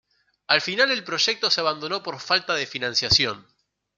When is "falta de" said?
2.19-2.65